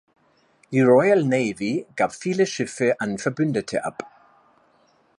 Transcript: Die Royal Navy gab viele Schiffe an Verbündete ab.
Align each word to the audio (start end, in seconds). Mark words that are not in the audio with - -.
Die 0.71 0.81
Royal 0.81 1.23
Navy 1.23 1.85
gab 1.95 2.15
viele 2.15 2.47
Schiffe 2.47 2.99
an 2.99 3.19
Verbündete 3.19 3.85
ab. 3.85 4.09